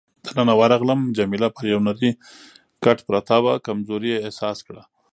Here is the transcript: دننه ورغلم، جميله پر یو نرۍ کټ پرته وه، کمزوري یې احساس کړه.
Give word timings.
دننه 0.25 0.53
ورغلم، 0.61 0.99
جميله 1.17 1.47
پر 1.55 1.65
یو 1.73 1.79
نرۍ 1.85 2.11
کټ 2.83 2.97
پرته 3.07 3.35
وه، 3.43 3.53
کمزوري 3.67 4.09
یې 4.13 4.23
احساس 4.25 4.57
کړه. 4.67 4.83